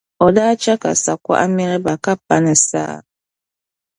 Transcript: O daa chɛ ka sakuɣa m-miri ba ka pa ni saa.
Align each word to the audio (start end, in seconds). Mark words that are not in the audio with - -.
O 0.25 0.27
daa 0.35 0.53
chɛ 0.61 0.73
ka 0.83 0.91
sakuɣa 1.03 1.43
m-miri 1.49 1.77
ba 1.85 1.93
ka 2.03 2.13
pa 2.27 2.35
ni 2.43 2.53
saa. 2.69 2.95